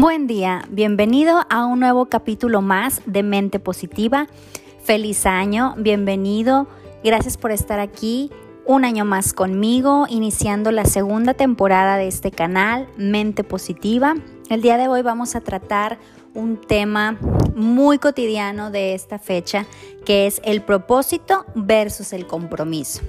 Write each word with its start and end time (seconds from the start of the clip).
Buen 0.00 0.28
día, 0.28 0.64
bienvenido 0.70 1.44
a 1.50 1.66
un 1.66 1.80
nuevo 1.80 2.06
capítulo 2.06 2.62
más 2.62 3.02
de 3.04 3.24
Mente 3.24 3.58
Positiva. 3.58 4.28
Feliz 4.80 5.26
año, 5.26 5.74
bienvenido. 5.76 6.68
Gracias 7.02 7.36
por 7.36 7.50
estar 7.50 7.80
aquí 7.80 8.30
un 8.64 8.84
año 8.84 9.04
más 9.04 9.32
conmigo, 9.32 10.06
iniciando 10.08 10.70
la 10.70 10.84
segunda 10.84 11.34
temporada 11.34 11.96
de 11.96 12.06
este 12.06 12.30
canal, 12.30 12.86
Mente 12.96 13.42
Positiva. 13.42 14.14
El 14.48 14.62
día 14.62 14.76
de 14.76 14.86
hoy 14.86 15.02
vamos 15.02 15.34
a 15.34 15.40
tratar 15.40 15.98
un 16.32 16.60
tema 16.60 17.18
muy 17.56 17.98
cotidiano 17.98 18.70
de 18.70 18.94
esta 18.94 19.18
fecha, 19.18 19.66
que 20.06 20.28
es 20.28 20.40
el 20.44 20.62
propósito 20.62 21.44
versus 21.56 22.12
el 22.12 22.28
compromiso. 22.28 23.02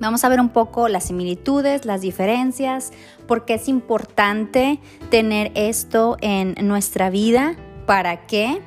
Vamos 0.00 0.24
a 0.24 0.30
ver 0.30 0.40
un 0.40 0.48
poco 0.48 0.88
las 0.88 1.04
similitudes, 1.04 1.84
las 1.84 2.00
diferencias, 2.00 2.92
por 3.28 3.44
qué 3.44 3.54
es 3.54 3.68
importante 3.68 4.80
tener 5.10 5.52
esto 5.54 6.16
en 6.22 6.54
nuestra 6.66 7.10
vida, 7.10 7.54
para 7.86 8.26
qué 8.26 8.62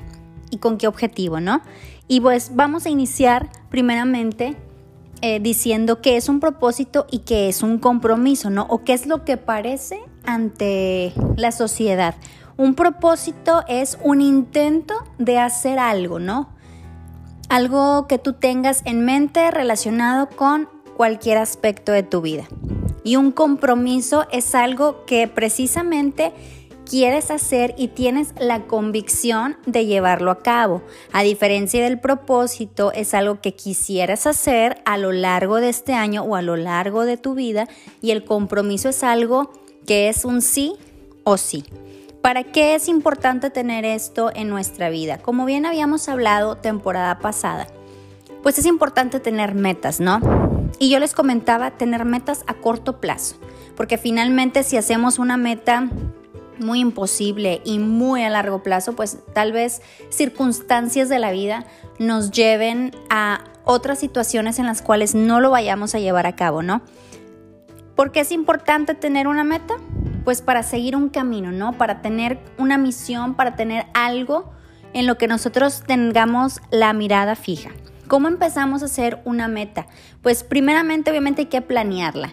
y 0.51 0.57
con 0.57 0.77
qué 0.77 0.87
objetivo, 0.87 1.39
¿no? 1.39 1.61
Y 2.07 2.21
pues 2.21 2.51
vamos 2.53 2.85
a 2.85 2.89
iniciar 2.89 3.49
primeramente 3.69 4.55
eh, 5.21 5.39
diciendo 5.39 6.01
qué 6.01 6.17
es 6.17 6.29
un 6.29 6.39
propósito 6.39 7.07
y 7.09 7.19
qué 7.19 7.49
es 7.49 7.63
un 7.63 7.79
compromiso, 7.79 8.51
¿no? 8.51 8.67
O 8.69 8.83
qué 8.83 8.93
es 8.93 9.07
lo 9.07 9.25
que 9.25 9.37
parece 9.37 10.01
ante 10.25 11.13
la 11.35 11.51
sociedad. 11.51 12.15
Un 12.57 12.75
propósito 12.75 13.63
es 13.67 13.97
un 14.03 14.21
intento 14.21 14.93
de 15.17 15.39
hacer 15.39 15.79
algo, 15.79 16.19
¿no? 16.19 16.49
Algo 17.49 18.05
que 18.07 18.19
tú 18.19 18.33
tengas 18.33 18.83
en 18.85 19.05
mente 19.05 19.49
relacionado 19.49 20.29
con 20.29 20.67
cualquier 20.95 21.37
aspecto 21.37 21.91
de 21.91 22.03
tu 22.03 22.21
vida. 22.21 22.47
Y 23.03 23.17
un 23.17 23.31
compromiso 23.31 24.25
es 24.31 24.55
algo 24.55 25.05
que 25.05 25.27
precisamente 25.27 26.31
quieres 26.85 27.31
hacer 27.31 27.73
y 27.77 27.89
tienes 27.89 28.33
la 28.39 28.63
convicción 28.63 29.57
de 29.65 29.85
llevarlo 29.85 30.31
a 30.31 30.39
cabo. 30.39 30.81
A 31.11 31.23
diferencia 31.23 31.83
del 31.83 31.99
propósito, 31.99 32.91
es 32.93 33.13
algo 33.13 33.41
que 33.41 33.55
quisieras 33.55 34.27
hacer 34.27 34.81
a 34.85 34.97
lo 34.97 35.11
largo 35.11 35.57
de 35.57 35.69
este 35.69 35.93
año 35.93 36.23
o 36.23 36.35
a 36.35 36.41
lo 36.41 36.55
largo 36.55 37.05
de 37.05 37.17
tu 37.17 37.35
vida 37.35 37.67
y 38.01 38.11
el 38.11 38.23
compromiso 38.23 38.89
es 38.89 39.03
algo 39.03 39.51
que 39.85 40.09
es 40.09 40.25
un 40.25 40.41
sí 40.41 40.75
o 41.23 41.37
sí. 41.37 41.63
¿Para 42.21 42.45
qué 42.45 42.75
es 42.75 42.87
importante 42.87 43.49
tener 43.49 43.83
esto 43.83 44.31
en 44.33 44.47
nuestra 44.47 44.89
vida? 44.89 45.17
Como 45.17 45.45
bien 45.45 45.65
habíamos 45.65 46.07
hablado 46.07 46.55
temporada 46.55 47.19
pasada, 47.19 47.67
pues 48.43 48.59
es 48.59 48.65
importante 48.65 49.19
tener 49.19 49.55
metas, 49.55 49.99
¿no? 49.99 50.19
Y 50.77 50.89
yo 50.89 50.99
les 50.99 51.13
comentaba 51.13 51.71
tener 51.71 52.05
metas 52.05 52.43
a 52.45 52.55
corto 52.55 52.99
plazo, 52.99 53.37
porque 53.75 53.97
finalmente 53.97 54.63
si 54.63 54.77
hacemos 54.77 55.17
una 55.17 55.37
meta 55.37 55.87
muy 56.59 56.81
imposible 56.81 57.61
y 57.63 57.79
muy 57.79 58.23
a 58.23 58.29
largo 58.29 58.61
plazo, 58.61 58.93
pues 58.93 59.17
tal 59.33 59.51
vez 59.53 59.81
circunstancias 60.09 61.09
de 61.09 61.19
la 61.19 61.31
vida 61.31 61.65
nos 61.99 62.31
lleven 62.31 62.91
a 63.09 63.45
otras 63.63 63.99
situaciones 63.99 64.59
en 64.59 64.65
las 64.65 64.81
cuales 64.81 65.15
no 65.15 65.39
lo 65.39 65.49
vayamos 65.49 65.95
a 65.95 65.99
llevar 65.99 66.27
a 66.27 66.35
cabo, 66.35 66.61
¿no? 66.61 66.81
¿Por 67.95 68.11
qué 68.11 68.21
es 68.21 68.31
importante 68.31 68.93
tener 68.93 69.27
una 69.27 69.43
meta? 69.43 69.75
Pues 70.25 70.41
para 70.41 70.63
seguir 70.63 70.95
un 70.95 71.09
camino, 71.09 71.51
¿no? 71.51 71.73
Para 71.73 72.01
tener 72.01 72.39
una 72.57 72.77
misión, 72.77 73.35
para 73.35 73.55
tener 73.55 73.85
algo 73.93 74.51
en 74.93 75.07
lo 75.07 75.17
que 75.17 75.27
nosotros 75.27 75.83
tengamos 75.85 76.59
la 76.71 76.93
mirada 76.93 77.35
fija. 77.35 77.69
¿Cómo 78.13 78.27
empezamos 78.27 78.83
a 78.83 78.85
hacer 78.85 79.23
una 79.25 79.47
meta? 79.47 79.87
Pues 80.21 80.43
primeramente 80.43 81.09
obviamente 81.09 81.41
hay 81.41 81.47
que 81.47 81.63
planearla. 81.63 82.29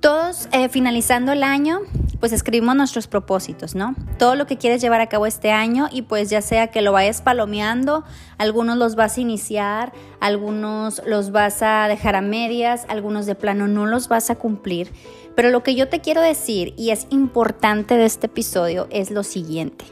Todos 0.00 0.48
eh, 0.52 0.70
finalizando 0.70 1.32
el 1.32 1.42
año, 1.42 1.80
pues 2.18 2.32
escribimos 2.32 2.74
nuestros 2.76 3.08
propósitos, 3.08 3.74
¿no? 3.74 3.94
Todo 4.18 4.36
lo 4.36 4.46
que 4.46 4.56
quieres 4.56 4.80
llevar 4.80 5.02
a 5.02 5.10
cabo 5.10 5.26
este 5.26 5.50
año 5.50 5.90
y 5.92 6.00
pues 6.00 6.30
ya 6.30 6.40
sea 6.40 6.68
que 6.68 6.80
lo 6.80 6.92
vayas 6.92 7.20
palomeando, 7.20 8.04
algunos 8.38 8.78
los 8.78 8.94
vas 8.94 9.18
a 9.18 9.20
iniciar, 9.20 9.92
algunos 10.18 11.02
los 11.04 11.30
vas 11.30 11.62
a 11.62 11.88
dejar 11.88 12.16
a 12.16 12.22
medias, 12.22 12.86
algunos 12.88 13.26
de 13.26 13.34
plano 13.34 13.68
no 13.68 13.84
los 13.84 14.08
vas 14.08 14.30
a 14.30 14.36
cumplir. 14.36 14.94
Pero 15.36 15.50
lo 15.50 15.62
que 15.62 15.74
yo 15.74 15.90
te 15.90 16.00
quiero 16.00 16.22
decir 16.22 16.72
y 16.78 16.88
es 16.88 17.06
importante 17.10 17.98
de 17.98 18.06
este 18.06 18.28
episodio 18.28 18.88
es 18.90 19.10
lo 19.10 19.24
siguiente. 19.24 19.84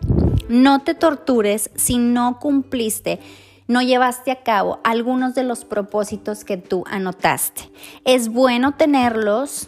No 0.48 0.78
te 0.78 0.94
tortures 0.94 1.70
si 1.76 1.98
no 1.98 2.38
cumpliste 2.41 3.20
no 3.70 3.82
llevaste 3.82 4.32
a 4.32 4.42
cabo 4.42 4.81
algunos 4.82 5.36
de 5.36 5.44
los 5.44 5.64
propósitos 5.64 6.42
que 6.44 6.56
tú 6.56 6.82
anotaste. 6.91 7.70
Es 8.04 8.28
bueno 8.28 8.75
tenerlos, 8.75 9.66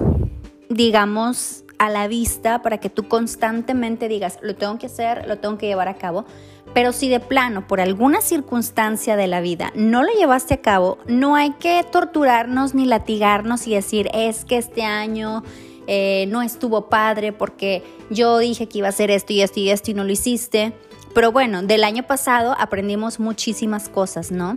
digamos, 0.69 1.63
a 1.79 1.89
la 1.89 2.09
vista 2.09 2.63
para 2.63 2.79
que 2.79 2.91
tú 2.91 3.07
constantemente 3.07 4.09
digas, 4.09 4.41
lo 4.43 4.57
tengo 4.57 4.77
que 4.77 4.87
hacer, 4.87 5.29
lo 5.29 5.39
tengo 5.39 5.57
que 5.57 5.69
llevar 5.69 5.87
a 5.87 5.95
cabo. 5.95 6.25
Pero 6.75 6.93
si 6.93 7.09
de 7.09 7.21
plano, 7.21 7.69
por 7.69 7.81
alguna 7.81 8.23
circunstancia 8.23 9.15
de 9.15 9.29
la 9.29 9.41
vida, 9.41 9.71
no 9.77 10.03
lo 10.03 10.13
llevaste 10.13 10.55
a 10.55 10.61
cabo, 10.61 10.99
no 11.07 11.37
hay 11.37 11.53
que 11.53 11.85
torturarnos 11.89 12.75
ni 12.75 12.87
latigarnos 12.87 13.69
y 13.69 13.75
decir, 13.75 14.11
es 14.15 14.45
que 14.45 14.59
este 14.59 14.83
año 14.83 15.45
eh, 15.87 16.27
no 16.29 16.43
estuvo 16.43 16.89
padre 16.89 17.33
porque 17.33 17.85
yo 18.11 18.39
dije 18.39 18.67
que 18.69 18.79
iba 18.79 18.89
a 18.89 18.91
hacer 18.91 19.13
esto 19.13 19.33
y 19.33 19.43
esto 19.43 19.61
y 19.61 19.71
esto 19.71 19.93
y 19.93 19.95
no 19.95 20.03
lo 20.03 20.11
hiciste. 20.11 20.73
Pero 21.15 21.31
bueno, 21.33 21.63
del 21.63 21.85
año 21.85 22.05
pasado 22.05 22.55
aprendimos 22.59 23.21
muchísimas 23.21 23.89
cosas, 23.89 24.31
¿no? 24.31 24.57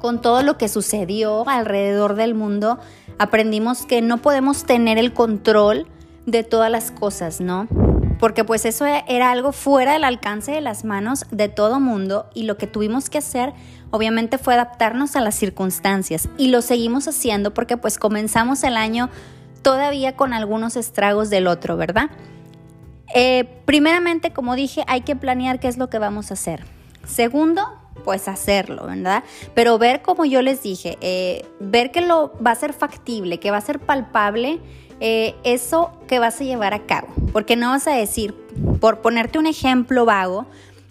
Con 0.00 0.20
todo 0.20 0.42
lo 0.42 0.56
que 0.56 0.68
sucedió 0.68 1.48
alrededor 1.48 2.14
del 2.14 2.34
mundo, 2.34 2.78
aprendimos 3.18 3.84
que 3.84 4.00
no 4.00 4.18
podemos 4.18 4.64
tener 4.64 4.98
el 4.98 5.12
control 5.12 5.88
de 6.26 6.44
todas 6.44 6.70
las 6.70 6.90
cosas, 6.90 7.40
¿no? 7.40 7.66
Porque 8.20 8.44
pues 8.44 8.64
eso 8.64 8.84
era 8.86 9.30
algo 9.30 9.52
fuera 9.52 9.92
del 9.94 10.04
alcance 10.04 10.52
de 10.52 10.60
las 10.60 10.84
manos 10.84 11.26
de 11.30 11.48
todo 11.48 11.80
mundo 11.80 12.26
y 12.34 12.44
lo 12.44 12.56
que 12.56 12.66
tuvimos 12.66 13.10
que 13.10 13.18
hacer 13.18 13.52
obviamente 13.90 14.38
fue 14.38 14.54
adaptarnos 14.54 15.16
a 15.16 15.20
las 15.20 15.36
circunstancias 15.36 16.28
y 16.36 16.48
lo 16.48 16.60
seguimos 16.60 17.06
haciendo 17.08 17.54
porque 17.54 17.76
pues 17.76 17.98
comenzamos 17.98 18.64
el 18.64 18.76
año 18.76 19.08
todavía 19.62 20.16
con 20.16 20.32
algunos 20.32 20.76
estragos 20.76 21.30
del 21.30 21.46
otro, 21.46 21.76
¿verdad? 21.76 22.10
Eh, 23.14 23.44
primeramente, 23.64 24.32
como 24.32 24.54
dije, 24.54 24.84
hay 24.86 25.02
que 25.02 25.16
planear 25.16 25.60
qué 25.60 25.68
es 25.68 25.76
lo 25.76 25.88
que 25.90 25.98
vamos 25.98 26.30
a 26.30 26.34
hacer. 26.34 26.64
Segundo, 27.06 27.62
pues 28.04 28.28
hacerlo, 28.28 28.86
¿verdad? 28.86 29.24
Pero 29.54 29.78
ver, 29.78 30.02
como 30.02 30.24
yo 30.24 30.42
les 30.42 30.62
dije, 30.62 30.98
eh, 31.00 31.44
ver 31.60 31.90
que 31.90 32.00
lo 32.00 32.32
va 32.44 32.52
a 32.52 32.54
ser 32.54 32.72
factible, 32.72 33.40
que 33.40 33.50
va 33.50 33.56
a 33.58 33.62
ser 33.62 33.78
palpable, 33.78 34.60
eh, 35.00 35.34
eso 35.44 35.92
que 36.06 36.18
vas 36.18 36.40
a 36.40 36.44
llevar 36.44 36.74
a 36.74 36.86
cabo. 36.86 37.08
Porque 37.32 37.56
no 37.56 37.70
vas 37.70 37.86
a 37.86 37.92
decir, 37.92 38.34
por 38.80 39.00
ponerte 39.00 39.38
un 39.38 39.46
ejemplo 39.46 40.04
vago, 40.04 40.46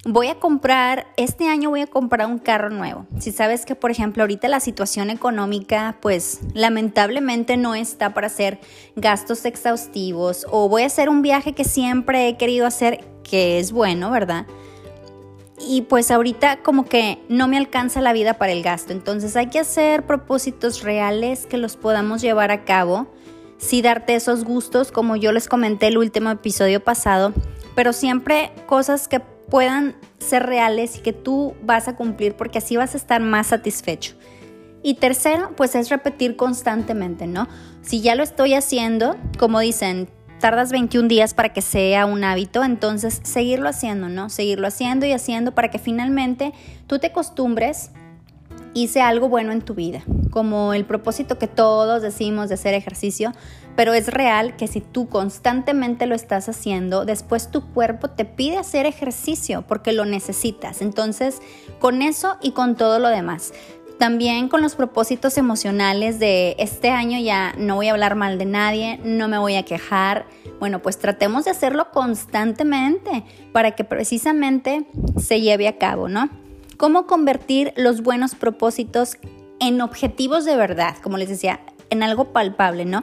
voy 0.08 0.28
a 0.28 0.40
comprar, 0.40 1.08
este 1.18 1.50
año 1.50 1.70
voy 1.70 1.82
a 1.82 1.88
comprar 1.88 2.28
un 2.28 2.40
carro 2.40 2.70
nuevo. 2.70 3.06
Si 3.20 3.32
sabes 3.32 3.66
que, 3.66 3.76
por 3.76 3.92
ejemplo, 3.92 4.24
ahorita 4.24 4.48
la 4.48 4.62
situación 4.62 5.10
económica, 5.10 5.98
pues 6.02 6.40
lamentablemente 6.54 7.58
no 7.58 7.76
está 7.76 8.14
para 8.14 8.28
hacer 8.28 8.60
gastos 8.96 9.44
exhaustivos 9.44 10.48
o 10.50 10.70
voy 10.70 10.84
a 10.84 10.86
hacer 10.86 11.10
un 11.10 11.22
viaje 11.22 11.54
que 11.54 11.66
siempre 11.66 12.30
he 12.30 12.38
querido 12.38 12.66
hacer, 12.66 13.06
que 13.24 13.60
es 13.60 13.74
bueno, 13.74 14.10
¿verdad? 14.10 14.48
Y 15.60 15.82
pues 15.82 16.10
ahorita 16.10 16.64
como 16.64 16.86
que 16.86 17.20
no 17.28 17.50
me 17.50 17.58
alcanza 17.58 18.00
la 18.00 18.14
vida 18.14 18.36
para 18.36 18.54
el 18.54 18.64
gasto. 18.64 18.94
Entonces 18.94 19.36
hay 19.36 19.48
que 19.48 19.60
hacer 19.60 20.06
propósitos 20.06 20.84
reales 20.84 21.46
que 21.46 21.58
los 21.58 21.76
podamos 21.76 22.22
llevar 22.22 22.52
a 22.52 22.64
cabo. 22.64 23.08
Sí 23.58 23.82
darte 23.82 24.16
esos 24.16 24.46
gustos, 24.46 24.92
como 24.92 25.18
yo 25.18 25.34
les 25.34 25.50
comenté 25.50 25.88
el 25.88 25.98
último 25.98 26.30
episodio 26.30 26.82
pasado, 26.82 27.34
pero 27.76 27.92
siempre 27.92 28.52
cosas 28.68 29.08
que 29.08 29.20
puedan 29.50 29.96
ser 30.20 30.46
reales 30.46 30.98
y 30.98 31.00
que 31.02 31.14
tú 31.14 31.56
vas 31.64 31.88
a 31.88 31.96
cumplir 31.96 32.36
porque 32.36 32.58
así 32.58 32.78
vas 32.78 32.94
a 32.94 32.98
estar 32.98 33.22
más 33.22 33.48
satisfecho. 33.48 34.16
Y 34.84 34.96
tercero, 34.96 35.54
pues 35.56 35.76
es 35.76 35.90
repetir 35.90 36.36
constantemente, 36.36 37.28
¿no? 37.28 37.48
Si 37.82 38.02
ya 38.02 38.16
lo 38.16 38.24
estoy 38.24 38.54
haciendo, 38.54 39.18
como 39.38 39.60
dicen, 39.60 40.10
tardas 40.40 40.72
21 40.72 41.08
días 41.08 41.34
para 41.34 41.52
que 41.52 41.62
sea 41.62 42.06
un 42.06 42.24
hábito, 42.24 42.64
entonces 42.64 43.20
seguirlo 43.24 43.70
haciendo, 43.70 44.10
¿no? 44.10 44.30
Seguirlo 44.30 44.68
haciendo 44.68 45.06
y 45.06 45.12
haciendo 45.12 45.54
para 45.54 45.72
que 45.72 45.80
finalmente 45.80 46.54
tú 46.86 47.00
te 47.00 47.08
acostumbres 47.08 47.92
sea 48.86 49.08
algo 49.08 49.28
bueno 49.28 49.52
en 49.52 49.64
tu 49.64 49.74
vida, 49.74 50.04
como 50.30 50.76
el 50.76 50.86
propósito 50.86 51.40
que 51.40 51.48
todos 51.48 52.04
decimos 52.04 52.50
de 52.50 52.54
hacer 52.54 52.76
ejercicio, 52.76 53.32
pero 53.76 53.94
es 53.94 54.08
real 54.08 54.56
que 54.56 54.68
si 54.68 54.82
tú 54.82 55.10
constantemente 55.10 56.06
lo 56.06 56.14
estás 56.14 56.48
haciendo, 56.48 57.06
después 57.06 57.50
tu 57.50 57.66
cuerpo 57.74 58.12
te 58.12 58.26
pide 58.26 58.58
hacer 58.58 58.86
ejercicio 58.86 59.64
porque 59.68 59.94
lo 59.94 60.06
necesitas. 60.06 60.84
Entonces, 60.84 61.42
con 61.80 62.04
eso 62.04 62.38
y 62.42 62.52
con 62.52 62.76
todo 62.76 63.00
lo 63.00 63.10
demás. 63.10 63.54
También 63.98 64.48
con 64.48 64.62
los 64.62 64.76
propósitos 64.76 65.40
emocionales 65.40 66.20
de 66.20 66.56
este 66.60 66.92
año 66.92 67.20
ya 67.20 67.56
no 67.58 67.76
voy 67.76 67.88
a 67.88 67.94
hablar 67.94 68.14
mal 68.14 68.38
de 68.38 68.46
nadie, 68.46 69.00
no 69.04 69.28
me 69.28 69.40
voy 69.40 69.56
a 69.56 69.64
quejar. 69.64 70.28
Bueno, 70.60 70.84
pues 70.84 71.00
tratemos 71.00 71.46
de 71.46 71.52
hacerlo 71.52 71.90
constantemente 71.92 73.24
para 73.54 73.72
que 73.72 73.84
precisamente 73.84 74.86
se 75.20 75.42
lleve 75.42 75.68
a 75.68 75.80
cabo, 75.80 76.10
¿no? 76.10 76.30
¿Cómo 76.78 77.08
convertir 77.08 77.74
los 77.76 78.04
buenos 78.04 78.36
propósitos 78.36 79.18
en 79.60 79.82
objetivos 79.82 80.46
de 80.46 80.56
verdad? 80.56 80.96
Como 81.02 81.18
les 81.18 81.28
decía, 81.28 81.60
en 81.90 82.04
algo 82.04 82.26
palpable, 82.26 82.86
¿no? 82.86 83.02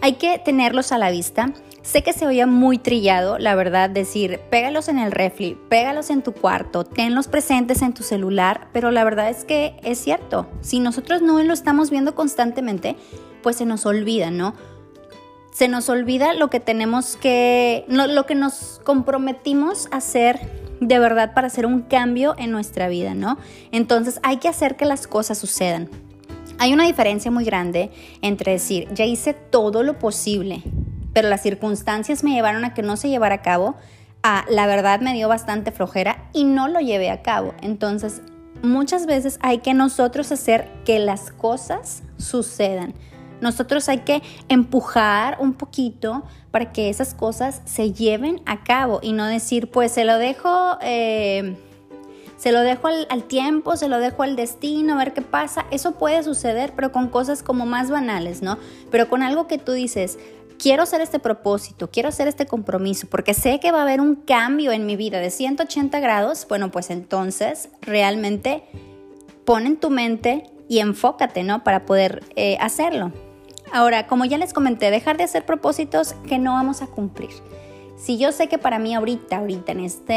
Hay 0.00 0.12
que 0.12 0.38
tenerlos 0.38 0.92
a 0.92 0.98
la 0.98 1.10
vista. 1.10 1.52
Sé 1.82 2.04
que 2.04 2.12
se 2.12 2.24
oye 2.24 2.46
muy 2.46 2.78
trillado, 2.78 3.36
la 3.38 3.56
verdad, 3.56 3.90
decir, 3.90 4.38
pégalos 4.48 4.88
en 4.88 5.00
el 5.00 5.10
refri, 5.10 5.58
pégalos 5.68 6.08
en 6.10 6.22
tu 6.22 6.32
cuarto, 6.32 6.84
tenlos 6.84 7.26
presentes 7.26 7.82
en 7.82 7.94
tu 7.94 8.04
celular, 8.04 8.68
pero 8.72 8.92
la 8.92 9.02
verdad 9.02 9.28
es 9.28 9.44
que 9.44 9.74
es 9.82 9.98
cierto. 9.98 10.46
Si 10.60 10.78
nosotros 10.78 11.20
no 11.20 11.42
lo 11.42 11.52
estamos 11.52 11.90
viendo 11.90 12.14
constantemente, 12.14 12.94
pues 13.42 13.56
se 13.56 13.66
nos 13.66 13.86
olvida, 13.86 14.30
¿no? 14.30 14.54
Se 15.52 15.66
nos 15.66 15.88
olvida 15.88 16.32
lo 16.32 16.48
que 16.48 16.60
tenemos 16.60 17.16
que, 17.16 17.84
lo 17.88 18.24
que 18.26 18.36
nos 18.36 18.80
comprometimos 18.84 19.88
a 19.90 19.96
hacer 19.96 20.59
de 20.80 20.98
verdad 20.98 21.34
para 21.34 21.46
hacer 21.46 21.66
un 21.66 21.82
cambio 21.82 22.34
en 22.38 22.50
nuestra 22.50 22.88
vida, 22.88 23.14
¿no? 23.14 23.38
Entonces 23.70 24.18
hay 24.22 24.38
que 24.38 24.48
hacer 24.48 24.76
que 24.76 24.86
las 24.86 25.06
cosas 25.06 25.38
sucedan. 25.38 25.88
Hay 26.58 26.72
una 26.72 26.84
diferencia 26.84 27.30
muy 27.30 27.44
grande 27.44 27.90
entre 28.22 28.52
decir, 28.52 28.88
ya 28.92 29.04
hice 29.04 29.32
todo 29.34 29.82
lo 29.82 29.98
posible, 29.98 30.62
pero 31.12 31.28
las 31.28 31.42
circunstancias 31.42 32.24
me 32.24 32.32
llevaron 32.32 32.64
a 32.64 32.74
que 32.74 32.82
no 32.82 32.96
se 32.96 33.08
llevara 33.08 33.36
a 33.36 33.42
cabo, 33.42 33.76
a 34.22 34.44
la 34.50 34.66
verdad 34.66 35.00
me 35.00 35.14
dio 35.14 35.28
bastante 35.28 35.72
flojera 35.72 36.28
y 36.32 36.44
no 36.44 36.68
lo 36.68 36.80
llevé 36.80 37.10
a 37.10 37.22
cabo. 37.22 37.54
Entonces, 37.62 38.20
muchas 38.62 39.06
veces 39.06 39.38
hay 39.40 39.58
que 39.58 39.74
nosotros 39.74 40.32
hacer 40.32 40.68
que 40.84 40.98
las 40.98 41.30
cosas 41.30 42.02
sucedan. 42.18 42.94
Nosotros 43.40 43.88
hay 43.88 43.98
que 43.98 44.22
empujar 44.48 45.36
un 45.40 45.54
poquito 45.54 46.24
para 46.50 46.72
que 46.72 46.90
esas 46.90 47.14
cosas 47.14 47.62
se 47.64 47.92
lleven 47.92 48.40
a 48.46 48.64
cabo 48.64 49.00
y 49.02 49.12
no 49.12 49.26
decir, 49.26 49.70
pues 49.70 49.92
se 49.92 50.04
lo 50.04 50.18
dejo, 50.18 50.78
eh, 50.82 51.56
se 52.36 52.52
lo 52.52 52.60
dejo 52.60 52.88
al, 52.88 53.24
tiempo, 53.24 53.76
se 53.76 53.88
lo 53.88 53.98
dejo 53.98 54.22
al 54.22 54.34
destino, 54.36 54.94
a 54.94 54.98
ver 54.98 55.12
qué 55.12 55.22
pasa. 55.22 55.66
Eso 55.70 55.92
puede 55.92 56.22
suceder, 56.22 56.72
pero 56.74 56.90
con 56.92 57.08
cosas 57.08 57.42
como 57.42 57.66
más 57.66 57.90
banales, 57.90 58.42
¿no? 58.42 58.58
Pero 58.90 59.08
con 59.08 59.22
algo 59.22 59.46
que 59.46 59.58
tú 59.58 59.72
dices, 59.72 60.18
quiero 60.58 60.82
hacer 60.82 61.00
este 61.00 61.18
propósito, 61.18 61.90
quiero 61.90 62.08
hacer 62.08 62.28
este 62.28 62.46
compromiso, 62.46 63.06
porque 63.08 63.34
sé 63.34 63.60
que 63.60 63.72
va 63.72 63.80
a 63.80 63.82
haber 63.82 64.00
un 64.00 64.16
cambio 64.16 64.72
en 64.72 64.86
mi 64.86 64.96
vida 64.96 65.20
de 65.20 65.30
180 65.30 66.00
grados, 66.00 66.46
bueno, 66.48 66.70
pues 66.70 66.90
entonces 66.90 67.68
realmente 67.82 68.64
pon 69.44 69.66
en 69.66 69.76
tu 69.76 69.90
mente 69.90 70.50
y 70.68 70.78
enfócate, 70.78 71.42
¿no? 71.42 71.64
Para 71.64 71.84
poder 71.84 72.22
eh, 72.36 72.56
hacerlo. 72.60 73.12
Ahora, 73.72 74.06
como 74.06 74.24
ya 74.24 74.38
les 74.38 74.52
comenté, 74.52 74.90
dejar 74.90 75.16
de 75.16 75.24
hacer 75.24 75.46
propósitos 75.46 76.14
que 76.26 76.38
no 76.38 76.54
vamos 76.54 76.82
a 76.82 76.86
cumplir. 76.86 77.30
Si 78.00 78.16
yo 78.16 78.32
sé 78.32 78.48
que 78.48 78.56
para 78.56 78.78
mí 78.78 78.94
ahorita, 78.94 79.36
ahorita 79.36 79.72
en 79.72 79.80
esta 79.80 80.14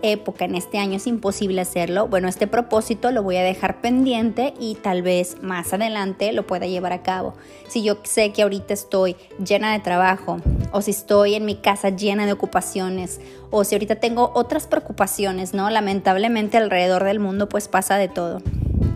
época, 0.00 0.46
en 0.46 0.54
este 0.54 0.78
año 0.78 0.96
es 0.96 1.06
imposible 1.06 1.60
hacerlo, 1.60 2.08
bueno, 2.08 2.28
este 2.28 2.46
propósito 2.46 3.10
lo 3.10 3.22
voy 3.22 3.36
a 3.36 3.42
dejar 3.42 3.82
pendiente 3.82 4.54
y 4.58 4.76
tal 4.76 5.02
vez 5.02 5.36
más 5.42 5.74
adelante 5.74 6.32
lo 6.32 6.46
pueda 6.46 6.66
llevar 6.66 6.94
a 6.94 7.02
cabo. 7.02 7.34
Si 7.68 7.82
yo 7.82 7.98
sé 8.04 8.32
que 8.32 8.40
ahorita 8.40 8.72
estoy 8.72 9.16
llena 9.38 9.72
de 9.72 9.80
trabajo 9.80 10.38
o 10.72 10.80
si 10.80 10.92
estoy 10.92 11.34
en 11.34 11.44
mi 11.44 11.56
casa 11.56 11.90
llena 11.90 12.24
de 12.24 12.32
ocupaciones 12.32 13.20
o 13.50 13.64
si 13.64 13.74
ahorita 13.74 13.96
tengo 13.96 14.32
otras 14.34 14.66
preocupaciones, 14.66 15.52
¿no? 15.52 15.68
Lamentablemente 15.68 16.56
alrededor 16.56 17.04
del 17.04 17.20
mundo 17.20 17.50
pues 17.50 17.68
pasa 17.68 17.98
de 17.98 18.08
todo. 18.08 18.40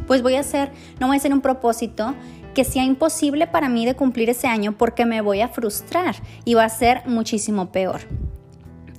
Pues 0.06 0.22
voy 0.22 0.36
a 0.36 0.40
hacer, 0.40 0.72
no 0.98 1.08
voy 1.08 1.16
a 1.16 1.18
hacer 1.18 1.34
un 1.34 1.42
propósito 1.42 2.14
que 2.54 2.64
sea 2.64 2.84
imposible 2.84 3.46
para 3.46 3.68
mí 3.68 3.86
de 3.86 3.94
cumplir 3.94 4.30
ese 4.30 4.46
año 4.46 4.76
porque 4.76 5.06
me 5.06 5.20
voy 5.20 5.40
a 5.40 5.48
frustrar 5.48 6.16
y 6.44 6.54
va 6.54 6.64
a 6.64 6.68
ser 6.68 7.06
muchísimo 7.06 7.72
peor. 7.72 8.00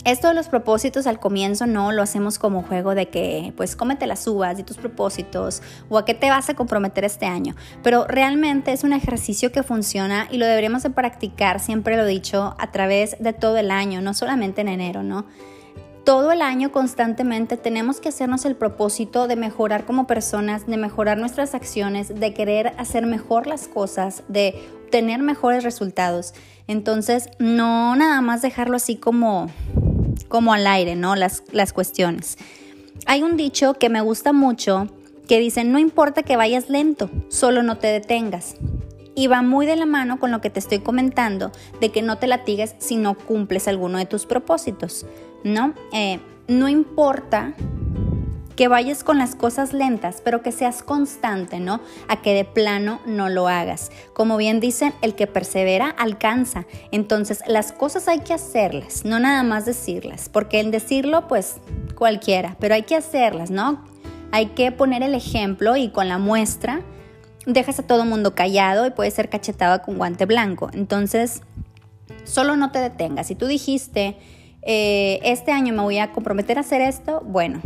Esto 0.03 0.29
de 0.29 0.33
los 0.33 0.47
propósitos 0.47 1.05
al 1.05 1.19
comienzo 1.19 1.67
no 1.67 1.91
lo 1.91 2.01
hacemos 2.01 2.39
como 2.39 2.63
juego 2.63 2.95
de 2.95 3.09
que 3.09 3.53
pues 3.55 3.75
cómete 3.75 4.07
las 4.07 4.25
uvas 4.25 4.57
y 4.57 4.63
tus 4.63 4.77
propósitos 4.77 5.61
o 5.89 5.99
a 5.99 6.05
qué 6.05 6.15
te 6.15 6.31
vas 6.31 6.49
a 6.49 6.55
comprometer 6.55 7.05
este 7.05 7.27
año, 7.27 7.55
pero 7.83 8.07
realmente 8.07 8.71
es 8.71 8.83
un 8.83 8.93
ejercicio 8.93 9.51
que 9.51 9.61
funciona 9.61 10.27
y 10.31 10.37
lo 10.37 10.47
deberíamos 10.47 10.81
de 10.81 10.89
practicar, 10.89 11.59
siempre 11.59 11.97
lo 11.97 12.03
he 12.03 12.07
dicho, 12.07 12.55
a 12.57 12.71
través 12.71 13.15
de 13.19 13.33
todo 13.33 13.57
el 13.57 13.69
año, 13.69 14.01
no 14.01 14.15
solamente 14.15 14.61
en 14.61 14.69
enero, 14.69 15.03
¿no? 15.03 15.27
Todo 16.03 16.31
el 16.31 16.41
año 16.41 16.71
constantemente 16.71 17.57
tenemos 17.57 17.99
que 17.99 18.09
hacernos 18.09 18.45
el 18.45 18.55
propósito 18.55 19.27
de 19.27 19.35
mejorar 19.35 19.85
como 19.85 20.07
personas, 20.07 20.65
de 20.65 20.77
mejorar 20.77 21.17
nuestras 21.17 21.53
acciones, 21.53 22.19
de 22.19 22.33
querer 22.33 22.73
hacer 22.77 23.05
mejor 23.05 23.47
las 23.47 23.67
cosas, 23.67 24.23
de 24.27 24.55
tener 24.89 25.21
mejores 25.21 25.63
resultados. 25.63 26.33
Entonces, 26.67 27.29
no 27.39 27.95
nada 27.95 28.21
más 28.21 28.41
dejarlo 28.41 28.77
así 28.77 28.95
como, 28.95 29.49
como 30.27 30.53
al 30.53 30.65
aire, 30.67 30.95
¿no? 30.95 31.15
Las, 31.15 31.43
las 31.51 31.73
cuestiones. 31.73 32.37
Hay 33.05 33.23
un 33.23 33.37
dicho 33.37 33.75
que 33.75 33.89
me 33.89 34.01
gusta 34.01 34.33
mucho 34.33 34.87
que 35.27 35.39
dice, 35.39 35.63
no 35.63 35.79
importa 35.79 36.23
que 36.23 36.35
vayas 36.35 36.69
lento, 36.69 37.09
solo 37.29 37.63
no 37.63 37.77
te 37.77 37.87
detengas. 37.87 38.55
Y 39.13 39.27
va 39.27 39.41
muy 39.41 39.65
de 39.65 39.75
la 39.75 39.85
mano 39.85 40.19
con 40.19 40.31
lo 40.31 40.41
que 40.41 40.49
te 40.49 40.59
estoy 40.59 40.79
comentando, 40.79 41.51
de 41.79 41.89
que 41.89 42.01
no 42.01 42.17
te 42.17 42.27
latigues 42.27 42.75
si 42.79 42.95
no 42.95 43.17
cumples 43.17 43.67
alguno 43.67 43.97
de 43.97 44.05
tus 44.05 44.25
propósitos. 44.25 45.05
¿No? 45.43 45.73
Eh, 45.93 46.19
no 46.47 46.69
importa 46.69 47.53
que 48.55 48.67
vayas 48.67 49.03
con 49.03 49.17
las 49.17 49.35
cosas 49.35 49.73
lentas, 49.73 50.21
pero 50.23 50.41
que 50.43 50.51
seas 50.51 50.83
constante, 50.83 51.59
¿no? 51.59 51.81
A 52.07 52.21
que 52.21 52.33
de 52.33 52.45
plano 52.45 52.99
no 53.05 53.29
lo 53.29 53.47
hagas. 53.47 53.91
Como 54.13 54.37
bien 54.37 54.59
dicen, 54.59 54.93
el 55.01 55.15
que 55.15 55.25
persevera 55.25 55.89
alcanza. 55.89 56.65
Entonces, 56.91 57.41
las 57.47 57.71
cosas 57.71 58.07
hay 58.07 58.19
que 58.19 58.33
hacerlas, 58.33 59.05
no 59.05 59.19
nada 59.19 59.43
más 59.43 59.65
decirlas, 59.65 60.29
porque 60.29 60.59
el 60.59 60.69
decirlo, 60.69 61.27
pues 61.27 61.55
cualquiera, 61.95 62.55
pero 62.59 62.75
hay 62.75 62.83
que 62.83 62.95
hacerlas, 62.95 63.49
¿no? 63.49 63.83
Hay 64.31 64.47
que 64.47 64.71
poner 64.71 65.03
el 65.03 65.15
ejemplo 65.15 65.75
y 65.75 65.89
con 65.89 66.07
la 66.07 66.17
muestra 66.17 66.81
dejas 67.45 67.79
a 67.79 67.83
todo 67.87 68.05
mundo 68.05 68.35
callado 68.35 68.85
y 68.85 68.91
puede 68.91 69.11
ser 69.11 69.29
cachetado 69.29 69.81
con 69.81 69.97
guante 69.97 70.25
blanco. 70.25 70.69
Entonces, 70.73 71.41
solo 72.23 72.55
no 72.55 72.71
te 72.71 72.79
detengas. 72.79 73.27
Si 73.27 73.35
tú 73.35 73.47
dijiste, 73.47 74.17
eh, 74.63 75.19
este 75.23 75.51
año 75.51 75.73
me 75.73 75.81
voy 75.81 75.97
a 75.97 76.11
comprometer 76.11 76.57
a 76.57 76.61
hacer 76.61 76.81
esto, 76.81 77.21
bueno, 77.25 77.61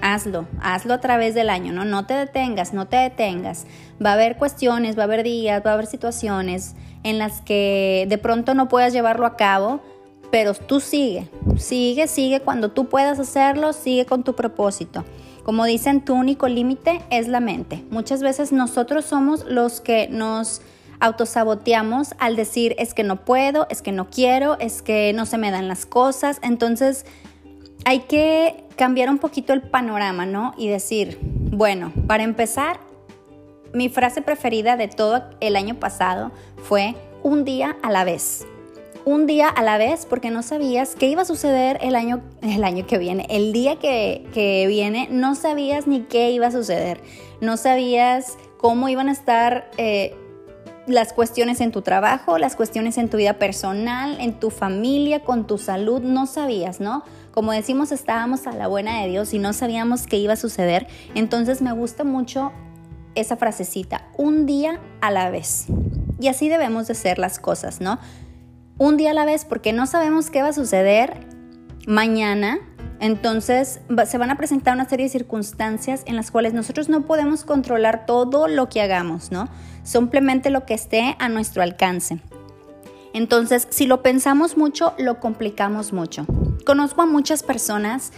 hazlo, 0.00 0.46
hazlo 0.60 0.94
a 0.94 1.00
través 1.00 1.34
del 1.34 1.50
año, 1.50 1.72
¿no? 1.72 1.84
No 1.84 2.06
te 2.06 2.14
detengas, 2.14 2.72
no 2.72 2.86
te 2.86 2.96
detengas. 2.96 3.66
Va 4.04 4.10
a 4.10 4.14
haber 4.14 4.36
cuestiones, 4.36 4.96
va 4.96 5.02
a 5.02 5.04
haber 5.04 5.22
días, 5.22 5.62
va 5.64 5.70
a 5.70 5.74
haber 5.74 5.86
situaciones 5.86 6.74
en 7.02 7.18
las 7.18 7.40
que 7.40 8.06
de 8.08 8.18
pronto 8.18 8.54
no 8.54 8.68
puedas 8.68 8.92
llevarlo 8.92 9.26
a 9.26 9.36
cabo, 9.36 9.80
pero 10.30 10.54
tú 10.54 10.80
sigue, 10.80 11.28
sigue, 11.56 12.06
sigue 12.06 12.40
cuando 12.40 12.70
tú 12.70 12.88
puedas 12.88 13.18
hacerlo, 13.18 13.72
sigue 13.72 14.04
con 14.04 14.24
tu 14.24 14.34
propósito. 14.34 15.04
Como 15.42 15.64
dicen, 15.64 16.04
tu 16.04 16.12
único 16.14 16.46
límite 16.46 17.00
es 17.10 17.26
la 17.26 17.40
mente. 17.40 17.82
Muchas 17.90 18.22
veces 18.22 18.52
nosotros 18.52 19.06
somos 19.06 19.46
los 19.46 19.80
que 19.80 20.08
nos 20.08 20.60
autosaboteamos 21.00 22.14
al 22.18 22.36
decir 22.36 22.74
es 22.78 22.94
que 22.94 23.04
no 23.04 23.24
puedo, 23.24 23.66
es 23.70 23.82
que 23.82 23.92
no 23.92 24.10
quiero, 24.10 24.58
es 24.58 24.82
que 24.82 25.12
no 25.14 25.26
se 25.26 25.38
me 25.38 25.50
dan 25.50 25.68
las 25.68 25.86
cosas. 25.86 26.38
Entonces 26.42 27.06
hay 27.84 28.00
que 28.00 28.64
cambiar 28.76 29.08
un 29.10 29.18
poquito 29.18 29.52
el 29.52 29.62
panorama, 29.62 30.26
¿no? 30.26 30.54
Y 30.56 30.68
decir, 30.68 31.18
bueno, 31.22 31.92
para 32.06 32.22
empezar, 32.24 32.80
mi 33.72 33.88
frase 33.88 34.22
preferida 34.22 34.76
de 34.76 34.88
todo 34.88 35.24
el 35.40 35.56
año 35.56 35.74
pasado 35.74 36.32
fue 36.62 36.94
un 37.22 37.44
día 37.44 37.76
a 37.82 37.90
la 37.90 38.04
vez. 38.04 38.46
Un 39.04 39.26
día 39.26 39.48
a 39.48 39.62
la 39.62 39.78
vez 39.78 40.04
porque 40.04 40.30
no 40.30 40.42
sabías 40.42 40.94
qué 40.94 41.08
iba 41.08 41.22
a 41.22 41.24
suceder 41.24 41.78
el 41.80 41.96
año, 41.96 42.22
el 42.42 42.62
año 42.62 42.86
que 42.86 42.98
viene. 42.98 43.26
El 43.30 43.52
día 43.52 43.76
que, 43.76 44.64
viene 44.68 45.08
no 45.10 45.34
sabías 45.34 45.86
ni 45.86 46.02
qué 46.02 46.30
iba 46.30 46.48
a 46.48 46.50
suceder. 46.50 47.00
No 47.40 47.56
sabías 47.56 48.36
cómo 48.58 48.88
iban 48.88 49.08
a 49.08 49.12
estar... 49.12 49.70
Eh, 49.78 50.14
las 50.88 51.12
cuestiones 51.12 51.60
en 51.60 51.72
tu 51.72 51.82
trabajo, 51.82 52.38
las 52.38 52.56
cuestiones 52.56 52.98
en 52.98 53.08
tu 53.08 53.16
vida 53.16 53.34
personal, 53.34 54.18
en 54.20 54.40
tu 54.40 54.50
familia, 54.50 55.24
con 55.24 55.46
tu 55.46 55.58
salud, 55.58 56.00
no 56.00 56.26
sabías, 56.26 56.80
¿no? 56.80 57.04
Como 57.32 57.52
decimos, 57.52 57.92
estábamos 57.92 58.46
a 58.46 58.52
la 58.52 58.66
buena 58.66 59.00
de 59.00 59.08
Dios 59.08 59.32
y 59.34 59.38
no 59.38 59.52
sabíamos 59.52 60.06
qué 60.06 60.16
iba 60.16 60.32
a 60.32 60.36
suceder. 60.36 60.86
Entonces 61.14 61.62
me 61.62 61.72
gusta 61.72 62.04
mucho 62.04 62.52
esa 63.14 63.36
frasecita, 63.36 64.08
un 64.16 64.46
día 64.46 64.80
a 65.00 65.10
la 65.10 65.30
vez. 65.30 65.66
Y 66.20 66.28
así 66.28 66.48
debemos 66.48 66.86
de 66.86 66.94
ser 66.94 67.18
las 67.18 67.38
cosas, 67.38 67.80
¿no? 67.80 67.98
Un 68.78 68.96
día 68.96 69.10
a 69.10 69.14
la 69.14 69.24
vez 69.24 69.44
porque 69.44 69.72
no 69.72 69.86
sabemos 69.86 70.30
qué 70.30 70.42
va 70.42 70.48
a 70.48 70.52
suceder 70.52 71.26
mañana. 71.86 72.58
Entonces 73.00 73.80
se 74.06 74.18
van 74.18 74.30
a 74.30 74.36
presentar 74.36 74.74
una 74.74 74.88
serie 74.88 75.06
de 75.06 75.10
circunstancias 75.10 76.02
en 76.06 76.16
las 76.16 76.30
cuales 76.30 76.52
nosotros 76.52 76.88
no 76.88 77.06
podemos 77.06 77.44
controlar 77.44 78.06
todo 78.06 78.48
lo 78.48 78.68
que 78.68 78.80
hagamos, 78.80 79.30
¿no? 79.30 79.48
simplemente 79.88 80.50
lo 80.50 80.66
que 80.66 80.74
esté 80.74 81.16
a 81.18 81.28
nuestro 81.28 81.62
alcance. 81.62 82.20
Entonces, 83.14 83.66
si 83.70 83.86
lo 83.86 84.02
pensamos 84.02 84.56
mucho, 84.56 84.94
lo 84.98 85.18
complicamos 85.18 85.92
mucho. 85.92 86.26
Conozco 86.66 87.02
a 87.02 87.06
muchas 87.06 87.42
personas 87.42 88.12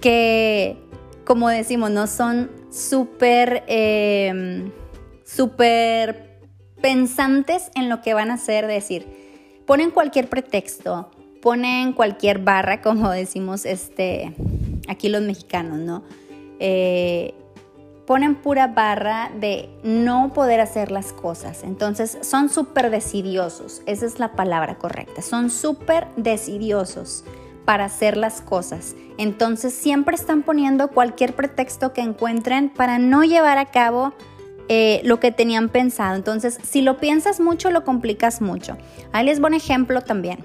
que, 0.00 0.78
como 1.24 1.48
decimos, 1.48 1.90
no 1.90 2.06
son 2.06 2.50
súper, 2.70 3.64
eh, 3.66 4.70
pensantes 6.80 7.72
en 7.74 7.88
lo 7.88 8.00
que 8.00 8.14
van 8.14 8.30
a 8.30 8.34
hacer, 8.34 8.68
decir, 8.68 9.06
ponen 9.66 9.90
cualquier 9.90 10.28
pretexto, 10.28 11.10
ponen 11.40 11.92
cualquier 11.92 12.38
barra, 12.38 12.80
como 12.82 13.10
decimos 13.10 13.64
este, 13.64 14.34
aquí 14.88 15.08
los 15.08 15.22
mexicanos, 15.22 15.78
¿no? 15.78 16.02
Eh, 16.60 17.34
ponen 18.06 18.36
pura 18.36 18.68
barra 18.68 19.30
de 19.38 19.68
no 19.82 20.32
poder 20.32 20.60
hacer 20.60 20.90
las 20.90 21.12
cosas. 21.12 21.62
Entonces 21.62 22.16
son 22.22 22.48
súper 22.48 22.90
decidiosos, 22.90 23.82
esa 23.84 24.06
es 24.06 24.18
la 24.18 24.32
palabra 24.32 24.78
correcta, 24.78 25.20
son 25.20 25.50
súper 25.50 26.06
decidiosos 26.16 27.24
para 27.66 27.84
hacer 27.84 28.16
las 28.16 28.40
cosas. 28.40 28.96
Entonces 29.18 29.74
siempre 29.74 30.14
están 30.14 30.42
poniendo 30.42 30.88
cualquier 30.88 31.34
pretexto 31.34 31.92
que 31.92 32.00
encuentren 32.00 32.70
para 32.70 32.98
no 32.98 33.24
llevar 33.24 33.58
a 33.58 33.66
cabo 33.66 34.14
eh, 34.70 35.02
lo 35.04 35.20
que 35.20 35.30
tenían 35.30 35.68
pensado. 35.68 36.16
Entonces, 36.16 36.58
si 36.62 36.80
lo 36.80 36.96
piensas 36.96 37.40
mucho, 37.40 37.70
lo 37.70 37.84
complicas 37.84 38.40
mucho. 38.40 38.78
Ahí 39.12 39.26
les 39.26 39.38
un 39.38 39.52
ejemplo 39.52 40.00
también. 40.00 40.38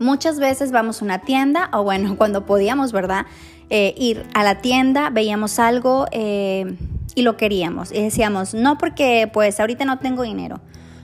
Muchas 0.00 0.38
veces 0.38 0.72
vamos 0.72 1.02
a 1.02 1.04
una 1.04 1.18
tienda, 1.20 1.70
o 1.72 1.82
bueno, 1.82 2.16
cuando 2.18 2.46
podíamos, 2.46 2.92
¿verdad? 2.92 3.26
Eh, 3.70 3.94
ir 3.98 4.24
a 4.34 4.44
la 4.44 4.60
tienda, 4.60 5.10
veíamos 5.10 5.58
algo 5.58 6.06
eh, 6.10 6.76
y 7.14 7.22
lo 7.22 7.36
queríamos. 7.36 7.92
Y 7.92 8.02
decíamos, 8.02 8.54
no 8.54 8.78
porque 8.78 9.30
pues 9.32 9.60
ahorita 9.60 9.84
no 9.84 9.98
tengo 9.98 10.22
dinero. 10.22 10.60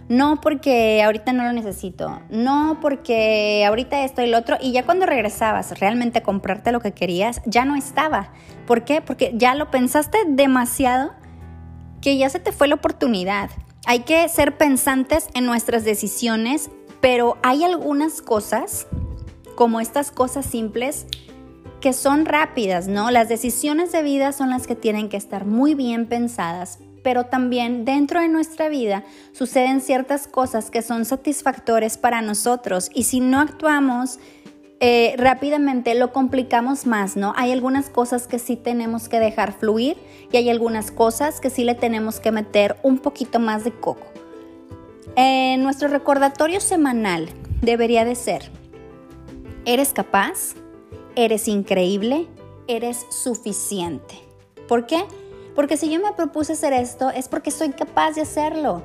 No 0.08 0.40
porque 0.40 1.02
ahorita 1.02 1.32
no 1.32 1.44
lo 1.44 1.52
necesito. 1.52 2.20
No 2.28 2.78
porque 2.80 3.64
ahorita 3.66 4.04
esto 4.04 4.22
y 4.22 4.28
lo 4.28 4.38
otro. 4.38 4.58
Y 4.60 4.72
ya 4.72 4.84
cuando 4.84 5.06
regresabas 5.06 5.78
realmente 5.78 6.18
a 6.18 6.22
comprarte 6.22 6.72
lo 6.72 6.80
que 6.80 6.92
querías, 6.92 7.40
ya 7.46 7.64
no 7.64 7.74
estaba. 7.74 8.30
¿Por 8.66 8.84
qué? 8.84 9.00
Porque 9.00 9.32
ya 9.34 9.54
lo 9.54 9.70
pensaste 9.70 10.18
demasiado 10.28 11.12
que 12.02 12.18
ya 12.18 12.28
se 12.28 12.38
te 12.38 12.52
fue 12.52 12.68
la 12.68 12.74
oportunidad. 12.74 13.50
Hay 13.86 14.00
que 14.00 14.28
ser 14.28 14.58
pensantes 14.58 15.28
en 15.34 15.46
nuestras 15.46 15.84
decisiones, 15.84 16.70
pero 17.04 17.37
hay 17.42 17.64
algunas 17.64 18.23
cosas, 18.23 18.87
como 19.56 19.80
estas 19.80 20.11
cosas 20.11 20.46
simples, 20.46 21.04
que 21.82 21.92
son 21.92 22.25
rápidas, 22.25 22.88
¿no? 22.88 23.11
Las 23.11 23.28
decisiones 23.28 23.92
de 23.92 24.02
vida 24.02 24.32
son 24.32 24.49
las 24.49 24.66
que 24.66 24.75
tienen 24.75 25.11
que 25.11 25.18
estar 25.18 25.44
muy 25.44 25.75
bien 25.75 26.06
pensadas, 26.06 26.78
pero 27.02 27.25
también 27.25 27.84
dentro 27.84 28.23
de 28.23 28.28
nuestra 28.28 28.70
vida 28.70 29.04
suceden 29.32 29.82
ciertas 29.82 30.26
cosas 30.26 30.70
que 30.70 30.80
son 30.80 31.04
satisfactorias 31.04 31.99
para 31.99 32.23
nosotros 32.23 32.90
y 32.94 33.02
si 33.02 33.20
no 33.20 33.38
actuamos 33.38 34.18
eh, 34.80 35.14
rápidamente 35.18 35.94
lo 35.94 36.11
complicamos 36.11 36.87
más, 36.87 37.18
¿no? 37.18 37.34
Hay 37.37 37.52
algunas 37.52 37.90
cosas 37.90 38.26
que 38.26 38.38
sí 38.38 38.56
tenemos 38.56 39.11
que 39.11 39.20
dejar 39.20 39.52
fluir 39.52 39.99
y 40.32 40.38
hay 40.38 40.49
algunas 40.49 40.90
cosas 40.90 41.38
que 41.38 41.50
sí 41.50 41.64
le 41.64 41.75
tenemos 41.75 42.18
que 42.18 42.32
meter 42.32 42.76
un 42.82 42.96
poquito 42.96 43.40
más 43.40 43.62
de 43.62 43.73
coco. 43.73 44.23
Nuestro 45.16 45.88
recordatorio 45.88 46.61
semanal 46.61 47.28
debería 47.62 48.04
de 48.04 48.14
ser, 48.14 48.50
¿eres 49.64 49.92
capaz? 49.92 50.54
eres 51.16 51.49
increíble, 51.49 52.26
eres 52.66 53.06
suficiente. 53.11 54.14
¿Por 54.68 54.87
qué? 54.87 55.04
Porque 55.54 55.76
si 55.76 55.90
yo 55.90 56.00
me 56.00 56.12
propuse 56.12 56.54
hacer 56.54 56.73
esto 56.73 57.11
es 57.11 57.28
porque 57.28 57.50
soy 57.50 57.71
capaz 57.71 58.12
de 58.12 58.23
hacerlo. 58.23 58.83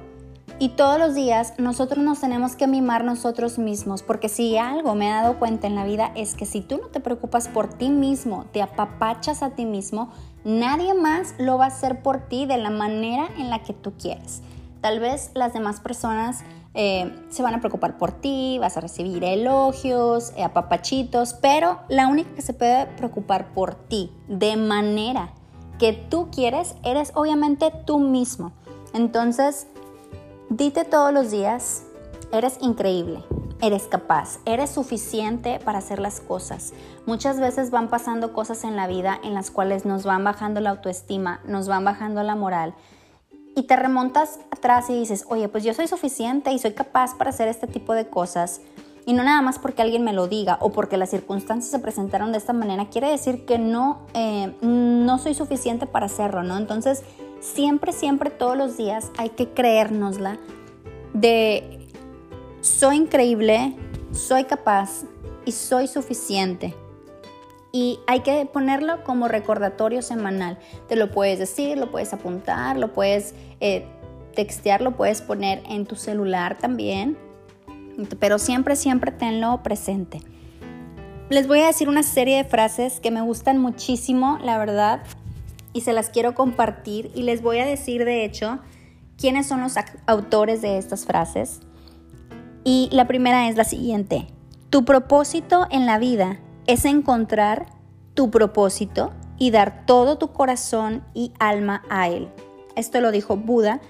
Y 0.62 0.70
todos 0.70 1.00
los 1.00 1.16
días 1.16 1.54
nosotros 1.58 2.04
nos 2.04 2.20
tenemos 2.20 2.56
que 2.56 2.68
mimar 2.68 3.06
nosotros 3.06 3.58
mismos, 3.58 4.04
porque 4.04 4.28
si 4.28 4.58
algo 4.58 4.94
me 4.94 5.08
he 5.08 5.12
dado 5.12 5.40
cuenta 5.40 5.68
en 5.68 5.76
la 5.76 5.86
vida 5.86 6.12
es 6.16 6.36
que 6.36 6.46
si 6.46 6.60
tú 6.60 6.78
no 6.78 6.88
te 6.88 7.00
preocupas 7.00 7.48
por 7.48 7.74
ti 7.74 7.90
mismo, 7.90 8.46
te 8.52 8.62
apapachas 8.62 9.42
a 9.42 9.52
ti 9.52 9.66
mismo, 9.66 10.12
nadie 10.44 10.94
más 10.94 11.34
lo 11.40 11.58
va 11.58 11.66
a 11.66 11.68
hacer 11.70 12.04
por 12.04 12.28
ti 12.28 12.46
de 12.46 12.58
la 12.58 12.72
manera 12.72 13.30
en 13.38 13.50
la 13.50 13.64
que 13.64 13.74
tú 13.74 13.94
quieres. 13.98 14.42
Tal 14.82 15.00
vez 15.00 15.32
las 15.34 15.54
demás 15.54 15.80
personas 15.80 16.44
eh, 16.74 17.14
se 17.30 17.42
van 17.44 17.56
a 17.56 17.60
preocupar 17.60 17.98
por 17.98 18.12
ti, 18.12 18.58
vas 18.60 18.78
a 18.78 18.82
recibir 18.82 19.24
elogios, 19.24 20.32
eh, 20.38 20.44
apapachitos, 20.44 21.34
pero 21.34 21.80
la 21.90 22.08
única 22.08 22.34
que 22.36 22.42
se 22.42 22.54
puede 22.54 22.86
preocupar 22.86 23.54
por 23.54 23.76
ti 23.76 24.12
de 24.28 24.56
manera 24.56 25.34
que 25.80 25.94
tú 25.94 26.30
quieres, 26.32 26.76
eres 26.84 27.12
obviamente 27.16 27.72
tú 27.86 28.00
mismo. 28.00 28.52
Entonces, 28.94 29.68
dite 30.50 30.84
todos 30.86 31.14
los 31.14 31.32
días, 31.32 31.84
eres 32.32 32.58
increíble, 32.62 33.24
eres 33.62 33.88
capaz, 33.88 34.40
eres 34.46 34.70
suficiente 34.70 35.60
para 35.64 35.80
hacer 35.80 36.00
las 36.00 36.20
cosas. 36.20 36.74
Muchas 37.06 37.40
veces 37.40 37.72
van 37.72 37.90
pasando 37.90 38.34
cosas 38.34 38.64
en 38.64 38.76
la 38.76 38.88
vida 38.88 39.20
en 39.24 39.34
las 39.34 39.52
cuales 39.52 39.86
nos 39.86 40.04
van 40.04 40.24
bajando 40.24 40.60
la 40.60 40.72
autoestima, 40.72 41.40
nos 41.46 41.68
van 41.68 41.84
bajando 41.84 42.22
la 42.24 42.36
moral 42.36 42.76
y 43.56 43.64
te 43.64 43.76
remontas 43.76 44.40
atrás 44.52 44.90
y 44.90 45.00
dices, 45.00 45.26
oye, 45.30 45.50
pues 45.50 45.64
yo 45.64 45.74
soy 45.74 45.88
suficiente 45.88 46.52
y 46.52 46.60
soy 46.60 46.72
capaz 46.72 47.16
para 47.16 47.32
hacer 47.32 47.48
este 47.48 47.68
tipo 47.68 47.94
de 47.94 48.08
cosas. 48.08 48.62
Y 49.06 49.14
no 49.14 49.24
nada 49.24 49.42
más 49.42 49.58
porque 49.60 49.82
alguien 49.82 50.04
me 50.04 50.14
lo 50.14 50.28
diga 50.28 50.58
o 50.62 50.72
porque 50.72 50.98
las 50.98 51.10
circunstancias 51.10 51.72
se 51.72 51.80
presentaron 51.80 52.32
de 52.32 52.38
esta 52.38 52.54
manera, 52.54 52.90
quiere 52.90 53.10
decir 53.10 53.46
que 53.46 53.58
no, 53.58 54.02
eh, 54.14 54.54
no 54.62 55.18
soy 55.18 55.34
suficiente 55.34 55.88
para 55.88 56.06
hacerlo, 56.06 56.44
¿no? 56.44 56.58
Entonces, 56.58 57.04
siempre, 57.40 57.92
siempre, 57.92 58.30
todos 58.30 58.56
los 58.56 58.78
días 58.78 59.12
hay 59.18 59.30
que 59.30 59.50
creérnosla 59.50 60.38
de 61.14 61.88
soy 62.62 62.98
increíble, 62.98 63.76
soy 64.12 64.44
capaz 64.44 65.06
y 65.46 65.54
soy 65.54 65.88
suficiente 65.88 66.76
y 67.72 68.00
hay 68.08 68.22
que 68.22 68.46
ponerlo 68.46 69.04
como 69.04 69.28
recordatorio 69.28 70.02
semanal. 70.02 70.58
Te 70.88 70.96
lo 70.96 71.12
puedes 71.12 71.40
decir, 71.40 71.78
lo 71.78 71.92
puedes 71.92 72.14
apuntar, 72.14 72.78
lo 72.78 72.94
puedes 72.94 73.36
eh, 73.60 73.86
textear, 74.34 74.82
lo 74.82 74.96
puedes 74.96 75.22
poner 75.22 75.62
en 75.70 75.86
tu 75.86 75.96
celular 75.96 76.58
también, 76.58 77.18
pero 78.20 78.40
siempre, 78.40 78.76
siempre 78.76 79.12
tenlo 79.12 79.62
presente. 79.62 80.22
Les 81.30 81.48
voy 81.48 81.60
a 81.60 81.68
decir 81.68 81.90
una 81.90 82.02
serie 82.02 82.38
de 82.38 82.44
frases 82.44 83.00
que 83.00 83.12
me 83.12 83.22
gustan 83.22 83.60
muchísimo, 83.60 84.40
la 84.42 84.58
verdad, 84.58 85.02
y 85.74 85.82
se 85.82 85.94
las 85.94 86.10
quiero 86.10 86.34
compartir 86.34 87.12
y 87.14 87.22
les 87.22 87.44
voy 87.44 87.60
a 87.60 87.66
decir, 87.66 88.04
de 88.04 88.26
hecho, 88.26 88.60
quiénes 89.18 89.48
son 89.48 89.62
los 89.62 89.76
autores 90.08 90.64
de 90.64 90.80
estas 90.80 91.06
frases. 91.06 91.60
Y 92.64 92.90
la 92.92 93.06
primera 93.08 93.48
es 93.48 93.58
la 93.58 93.64
siguiente. 93.64 94.28
Tu 94.72 94.86
propósito 94.86 95.68
en 95.70 95.86
la 95.86 96.00
vida 96.00 96.40
es 96.70 96.86
encontrar 96.86 97.66
tu 98.14 98.30
propósito 98.30 99.12
y 99.40 99.50
dar 99.50 99.88
todo 99.88 100.20
tu 100.20 100.34
corazón 100.34 101.04
y 101.16 101.32
alma 101.40 101.82
a 101.90 102.10
él. 102.10 102.30
Esto 102.76 103.02
lo 103.02 103.10
dijo 103.10 103.38
Buda. 103.38 103.82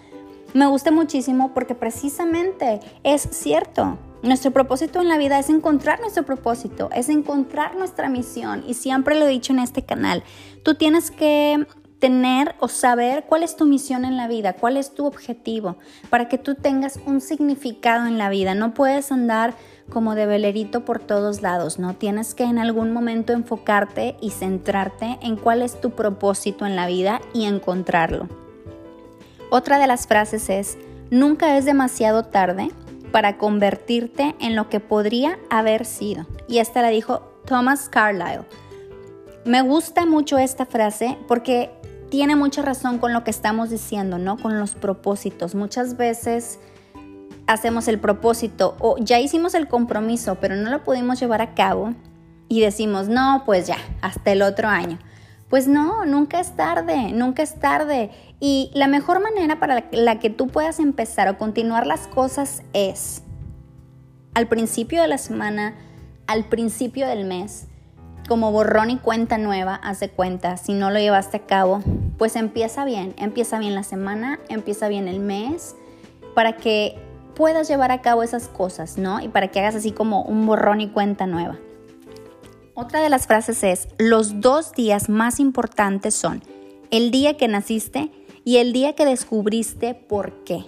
Me 0.54 0.66
gusta 0.66 0.90
muchísimo 0.90 1.54
porque 1.54 1.76
precisamente 1.76 2.80
es 3.04 3.22
cierto. 3.32 3.98
Nuestro 4.24 4.52
propósito 4.52 5.02
en 5.02 5.10
la 5.10 5.18
vida 5.18 5.40
es 5.40 5.50
encontrar 5.50 6.00
nuestro 6.00 6.24
propósito, 6.24 6.90
es 6.96 7.10
encontrar 7.10 7.76
nuestra 7.76 8.08
misión 8.08 8.64
y 8.66 8.76
siempre 8.76 9.20
lo 9.20 9.28
he 9.28 9.30
dicho 9.30 9.52
en 9.52 9.60
este 9.60 9.84
canal. 9.84 10.24
Tú 10.64 10.76
tienes 10.76 11.12
que 11.12 11.68
tener 12.00 12.56
o 12.60 12.70
saber 12.70 13.26
cuál 13.28 13.44
es 13.44 13.58
tu 13.58 13.66
misión 13.66 14.06
en 14.06 14.16
la 14.16 14.30
vida, 14.30 14.54
cuál 14.54 14.78
es 14.78 14.94
tu 14.94 15.06
objetivo, 15.06 15.76
para 16.10 16.30
que 16.30 16.38
tú 16.38 16.56
tengas 16.56 16.98
un 17.06 17.20
significado 17.20 18.08
en 18.08 18.18
la 18.18 18.30
vida. 18.30 18.56
No 18.56 18.74
puedes 18.74 19.12
andar 19.12 19.54
como 19.90 20.16
de 20.16 20.26
velerito 20.26 20.86
por 20.86 21.00
todos 21.00 21.42
lados, 21.42 21.80
¿no? 21.80 21.96
Tienes 21.96 22.36
que 22.36 22.44
en 22.44 22.60
algún 22.60 22.92
momento 22.92 23.34
enfocarte 23.34 24.16
y 24.22 24.32
centrarte 24.32 25.18
en 25.22 25.36
cuál 25.36 25.62
es 25.62 25.82
tu 25.82 25.92
propósito 25.92 26.66
en 26.66 26.76
la 26.76 26.88
vida 26.88 27.22
y 27.34 27.46
encontrarlo. 27.46 28.28
Otra 29.50 29.80
de 29.80 29.88
las 29.88 30.08
frases 30.08 30.50
es, 30.50 30.78
nunca 31.10 31.58
es 31.58 31.66
demasiado 31.66 32.24
tarde 32.24 32.70
para 33.12 33.38
convertirte 33.38 34.36
en 34.40 34.56
lo 34.56 34.70
que 34.70 34.80
podría 34.80 35.40
haber 35.50 35.86
sido. 35.86 36.28
Y 36.48 36.60
esta 36.60 36.82
la 36.82 36.90
dijo 36.90 37.22
Thomas 37.46 37.90
Carlyle. 37.90 38.46
Me 39.46 39.62
gusta 39.62 40.06
mucho 40.06 40.38
esta 40.38 40.66
frase 40.66 41.18
porque 41.28 41.72
tiene 42.10 42.36
mucha 42.36 42.62
razón 42.62 42.98
con 43.00 43.14
lo 43.14 43.24
que 43.24 43.32
estamos 43.32 43.70
diciendo, 43.70 44.18
¿no? 44.18 44.38
Con 44.38 44.60
los 44.60 44.76
propósitos. 44.76 45.56
Muchas 45.56 45.98
veces 45.98 46.60
hacemos 47.50 47.88
el 47.88 48.00
propósito 48.00 48.78
o 48.80 48.98
ya 49.00 49.20
hicimos 49.20 49.56
el 49.56 49.68
compromiso, 49.68 50.36
pero 50.36 50.56
no 50.56 50.70
lo 50.70 50.84
pudimos 50.84 51.20
llevar 51.20 51.42
a 51.42 51.56
cabo 51.56 51.96
y 52.48 52.62
decimos, 52.62 53.10
no, 53.10 53.42
pues 53.44 53.66
ya, 53.66 53.78
hasta 54.02 54.32
el 54.32 54.44
otro 54.44 54.68
año. 54.68 55.00
Pues 55.50 55.68
no, 55.68 56.06
nunca 56.06 56.40
es 56.40 56.56
tarde, 56.56 57.12
nunca 57.12 57.42
es 57.42 57.60
tarde. 57.60 58.12
Y 58.40 58.70
la 58.76 58.88
mejor 58.88 59.20
manera 59.20 59.60
para 59.60 59.84
la 59.92 60.20
que 60.20 60.30
tú 60.30 60.48
puedas 60.48 60.80
empezar 60.80 61.28
o 61.28 61.40
continuar 61.40 61.88
las 61.88 62.06
cosas 62.08 62.62
es 62.74 63.24
al 64.36 64.48
principio 64.48 65.02
de 65.02 65.08
la 65.08 65.18
semana, 65.18 65.74
al 66.28 66.46
principio 66.46 67.08
del 67.08 67.26
mes, 67.26 67.66
como 68.28 68.52
borrón 68.52 68.92
y 68.92 68.98
cuenta 68.98 69.40
nueva, 69.40 69.74
hace 69.74 70.10
cuenta, 70.10 70.56
si 70.58 70.74
no 70.74 70.92
lo 70.92 71.00
llevaste 71.00 71.38
a 71.38 71.46
cabo, 71.48 71.82
pues 72.20 72.36
empieza 72.36 72.86
bien, 72.86 73.16
empieza 73.18 73.58
bien 73.58 73.74
la 73.74 73.82
semana, 73.82 74.40
empieza 74.50 74.88
bien 74.88 75.08
el 75.08 75.20
mes, 75.20 75.76
para 76.36 76.56
que 76.56 77.09
puedas 77.40 77.70
llevar 77.70 77.90
a 77.94 78.02
cabo 78.02 78.22
esas 78.22 78.50
cosas, 78.50 78.98
¿no? 78.98 79.22
Y 79.22 79.30
para 79.30 79.48
que 79.48 79.62
hagas 79.62 79.74
así 79.74 79.94
como 79.94 80.24
un 80.24 80.46
borrón 80.46 80.82
y 80.82 80.90
cuenta 80.90 81.26
nueva. 81.26 81.58
Otra 82.74 83.00
de 83.00 83.08
las 83.08 83.28
frases 83.28 83.64
es, 83.64 83.88
los 83.98 84.42
dos 84.42 84.74
días 84.74 85.08
más 85.08 85.40
importantes 85.40 86.14
son 86.14 86.44
el 86.92 87.12
día 87.12 87.38
que 87.38 87.48
naciste 87.48 88.12
y 88.44 88.58
el 88.58 88.74
día 88.74 88.94
que 88.94 89.06
descubriste 89.06 89.94
por 89.94 90.44
qué, 90.44 90.66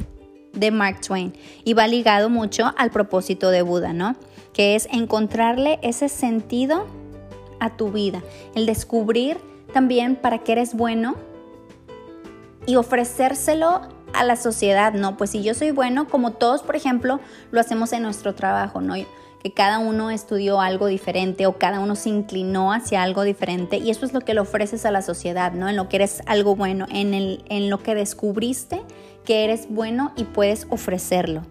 de 0.54 0.72
Mark 0.72 1.02
Twain. 1.02 1.34
Y 1.66 1.74
va 1.74 1.88
ligado 1.88 2.30
mucho 2.30 2.72
al 2.78 2.90
propósito 2.90 3.50
de 3.50 3.64
Buda, 3.64 3.92
¿no? 3.92 4.16
Que 4.54 4.76
es 4.76 4.88
encontrarle 4.94 5.78
ese 5.82 6.08
sentido 6.08 6.88
a 7.60 7.76
tu 7.76 7.92
vida, 7.92 8.24
el 8.56 8.66
descubrir 8.66 9.36
también 9.74 10.16
para 10.16 10.38
qué 10.38 10.54
eres 10.54 10.74
bueno 10.74 11.16
y 12.66 12.78
ofrecérselo 12.78 13.82
a 14.14 14.24
la 14.24 14.36
sociedad, 14.36 14.94
¿no? 14.94 15.18
Pues 15.18 15.32
si 15.32 15.44
yo 15.44 15.54
soy 15.54 15.72
bueno, 15.72 16.08
como 16.08 16.32
todos, 16.32 16.64
por 16.64 16.76
ejemplo, 16.76 17.20
lo 17.52 17.60
hacemos 17.60 17.94
en 17.94 18.04
nuestro 18.04 18.36
trabajo, 18.36 18.82
¿no? 18.82 18.96
Que 19.44 19.54
cada 19.54 19.80
uno 19.80 20.12
estudió 20.12 20.62
algo 20.62 20.88
diferente 20.88 21.48
o 21.48 21.58
cada 21.58 21.80
uno 21.80 21.96
se 21.96 22.10
inclinó 22.10 22.74
hacia 22.74 23.02
algo 23.02 23.24
diferente 23.24 23.78
y 23.78 23.90
eso 23.90 24.06
es 24.06 24.14
lo 24.14 24.22
que 24.22 24.34
le 24.34 24.42
ofreces 24.42 24.86
a 24.86 24.92
la 24.92 25.02
sociedad, 25.02 25.54
¿no? 25.54 25.68
En 25.68 25.76
lo 25.76 25.90
que 25.90 25.98
eres 25.98 26.22
algo 26.28 26.56
bueno, 26.56 26.86
en, 26.92 27.14
el, 27.14 27.44
en 27.50 27.70
lo 27.70 27.82
que 27.82 27.96
descubriste 27.96 28.82
que 29.26 29.44
eres 29.44 29.68
bueno 29.70 30.14
y 30.16 30.26
puedes 30.26 30.68
ofrecerlo. 30.70 31.44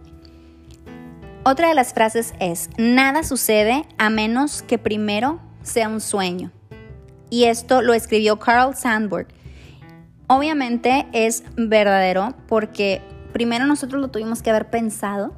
Otra 1.42 1.68
de 1.68 1.74
las 1.74 1.94
frases 1.94 2.34
es, 2.38 2.68
nada 2.76 3.22
sucede 3.22 3.84
a 3.96 4.10
menos 4.10 4.62
que 4.62 4.76
primero 4.76 5.40
sea 5.62 5.88
un 5.88 6.00
sueño. 6.00 6.52
Y 7.30 7.44
esto 7.44 7.80
lo 7.80 7.94
escribió 7.94 8.38
Carl 8.38 8.74
Sandburg. 8.74 9.28
Obviamente 10.32 11.08
es 11.12 11.42
verdadero 11.56 12.34
porque 12.46 13.02
primero 13.32 13.66
nosotros 13.66 14.00
lo 14.00 14.12
tuvimos 14.12 14.42
que 14.42 14.50
haber 14.50 14.70
pensado 14.70 15.32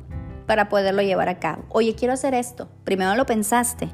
para 0.46 0.68
poderlo 0.68 1.00
llevar 1.00 1.30
a 1.30 1.38
cabo. 1.38 1.64
Oye, 1.70 1.94
quiero 1.94 2.12
hacer 2.12 2.34
esto. 2.34 2.68
Primero 2.84 3.14
lo 3.14 3.25
pensaste. 3.25 3.88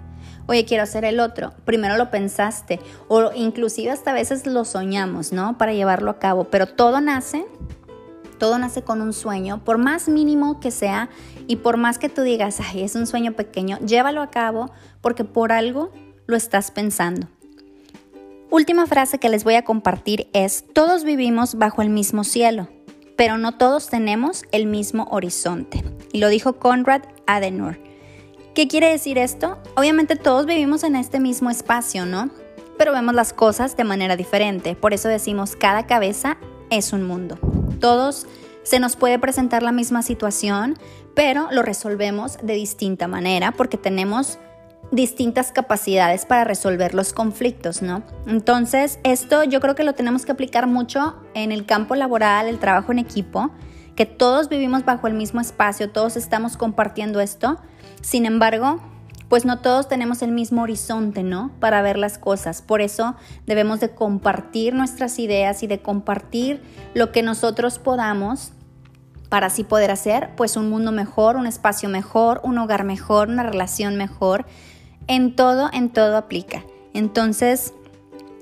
Oye, 0.46 0.64
quiero 0.64 0.82
hacer 0.82 1.04
el 1.04 1.20
otro. 1.20 1.52
Primero 1.64 1.96
lo 1.96 2.10
pensaste. 2.10 2.80
O 3.06 3.30
inclusive 3.32 3.92
hasta 3.92 4.10
a 4.10 4.14
veces 4.14 4.44
lo 4.44 4.64
soñamos, 4.64 5.32
¿no? 5.32 5.56
Para 5.56 5.72
llevarlo 5.72 6.10
a 6.10 6.18
cabo. 6.18 6.46
Pero 6.50 6.66
todo 6.66 7.00
nace 7.00 7.46
todo 8.38 8.58
nace 8.58 8.82
con 8.82 9.00
un 9.00 9.12
sueño, 9.12 9.64
por 9.64 9.78
más 9.78 10.08
mínimo 10.08 10.60
que 10.60 10.70
sea 10.70 11.10
y 11.48 11.56
por 11.56 11.76
más 11.76 11.98
que 11.98 12.08
tú 12.08 12.22
digas, 12.22 12.60
ay, 12.60 12.82
es 12.82 12.94
un 12.94 13.08
sueño 13.08 13.32
pequeño, 13.32 13.78
llévalo 13.80 14.22
a 14.22 14.30
cabo 14.30 14.70
porque 15.00 15.24
por 15.24 15.50
algo 15.50 15.90
lo 16.26 16.36
estás 16.36 16.70
pensando. 16.70 17.26
Última 18.50 18.86
frase 18.86 19.18
que 19.18 19.28
les 19.28 19.44
voy 19.44 19.56
a 19.56 19.64
compartir 19.64 20.28
es, 20.32 20.64
todos 20.72 21.04
vivimos 21.04 21.56
bajo 21.56 21.82
el 21.82 21.90
mismo 21.90 22.24
cielo, 22.24 22.68
pero 23.14 23.36
no 23.36 23.58
todos 23.58 23.88
tenemos 23.88 24.44
el 24.52 24.66
mismo 24.66 25.06
horizonte. 25.10 25.84
Y 26.14 26.18
lo 26.18 26.28
dijo 26.28 26.54
Conrad 26.54 27.02
Adenauer. 27.26 27.78
¿Qué 28.54 28.66
quiere 28.66 28.90
decir 28.90 29.18
esto? 29.18 29.58
Obviamente 29.76 30.16
todos 30.16 30.46
vivimos 30.46 30.82
en 30.82 30.96
este 30.96 31.20
mismo 31.20 31.50
espacio, 31.50 32.06
¿no? 32.06 32.30
Pero 32.78 32.92
vemos 32.92 33.14
las 33.14 33.34
cosas 33.34 33.76
de 33.76 33.84
manera 33.84 34.16
diferente. 34.16 34.74
Por 34.74 34.94
eso 34.94 35.08
decimos, 35.08 35.54
cada 35.54 35.86
cabeza 35.86 36.38
es 36.70 36.94
un 36.94 37.06
mundo. 37.06 37.38
Todos 37.80 38.26
se 38.62 38.80
nos 38.80 38.96
puede 38.96 39.18
presentar 39.18 39.62
la 39.62 39.72
misma 39.72 40.00
situación, 40.00 40.78
pero 41.14 41.48
lo 41.50 41.60
resolvemos 41.60 42.38
de 42.42 42.54
distinta 42.54 43.08
manera 43.08 43.52
porque 43.52 43.76
tenemos 43.76 44.38
distintas 44.90 45.52
capacidades 45.52 46.24
para 46.24 46.44
resolver 46.44 46.94
los 46.94 47.12
conflictos, 47.12 47.82
¿no? 47.82 48.02
Entonces, 48.26 48.98
esto 49.02 49.44
yo 49.44 49.60
creo 49.60 49.74
que 49.74 49.84
lo 49.84 49.94
tenemos 49.94 50.24
que 50.24 50.32
aplicar 50.32 50.66
mucho 50.66 51.16
en 51.34 51.52
el 51.52 51.66
campo 51.66 51.94
laboral, 51.94 52.46
el 52.46 52.58
trabajo 52.58 52.92
en 52.92 52.98
equipo, 52.98 53.50
que 53.96 54.06
todos 54.06 54.48
vivimos 54.48 54.84
bajo 54.84 55.06
el 55.06 55.14
mismo 55.14 55.40
espacio, 55.40 55.90
todos 55.90 56.16
estamos 56.16 56.56
compartiendo 56.56 57.20
esto. 57.20 57.58
Sin 58.00 58.26
embargo, 58.26 58.80
pues 59.28 59.44
no 59.44 59.58
todos 59.58 59.88
tenemos 59.88 60.22
el 60.22 60.32
mismo 60.32 60.62
horizonte, 60.62 61.22
¿no? 61.22 61.50
Para 61.60 61.82
ver 61.82 61.98
las 61.98 62.16
cosas. 62.16 62.62
Por 62.62 62.80
eso 62.80 63.16
debemos 63.46 63.80
de 63.80 63.90
compartir 63.90 64.74
nuestras 64.74 65.18
ideas 65.18 65.62
y 65.62 65.66
de 65.66 65.80
compartir 65.80 66.62
lo 66.94 67.12
que 67.12 67.22
nosotros 67.22 67.78
podamos 67.78 68.52
para 69.28 69.48
así 69.48 69.64
poder 69.64 69.90
hacer 69.90 70.30
pues 70.36 70.56
un 70.56 70.70
mundo 70.70 70.92
mejor, 70.92 71.36
un 71.36 71.46
espacio 71.46 71.88
mejor, 71.88 72.40
un 72.42 72.56
hogar 72.56 72.84
mejor, 72.84 73.28
una 73.28 73.42
relación 73.42 73.96
mejor. 73.96 74.46
En 75.08 75.34
todo, 75.34 75.70
en 75.72 75.90
todo 75.90 76.16
aplica. 76.16 76.64
Entonces, 76.94 77.72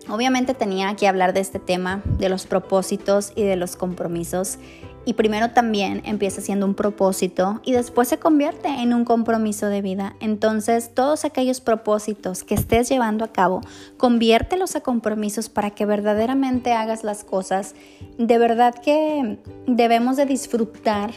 obviamente 0.09 0.53
tenía 0.53 0.95
que 0.97 1.09
hablar 1.09 1.33
de 1.33 1.41
este 1.41 1.59
tema, 1.59 2.03
de 2.05 2.29
los 2.29 2.47
propósitos 2.47 3.33
y 3.35 3.45
de 3.45 3.57
los 3.57 3.77
compromisos 3.77 4.59
y 5.07 5.15
primero 5.15 5.53
también 5.53 6.03
empieza 6.05 6.43
siendo 6.43 6.67
un 6.67 6.75
propósito 6.75 7.61
y 7.65 7.73
después 7.73 8.09
se 8.09 8.19
convierte 8.19 8.69
en 8.69 8.93
un 8.93 9.05
compromiso 9.05 9.69
de 9.69 9.81
vida. 9.81 10.17
Entonces, 10.21 10.91
todos 10.93 11.25
aquellos 11.25 11.61
propósitos 11.61 12.43
que 12.43 12.57
estés 12.57 12.89
llevando 12.89 13.25
a 13.25 13.33
cabo, 13.33 13.61
conviértelos 13.97 14.75
a 14.75 14.81
compromisos 14.81 15.49
para 15.49 15.71
que 15.71 15.87
verdaderamente 15.87 16.73
hagas 16.73 17.05
las 17.05 17.23
cosas. 17.23 17.77
De 18.19 18.37
verdad 18.37 18.75
que 18.75 19.39
debemos 19.69 20.17
de 20.17 20.27
disfrutar 20.27 21.13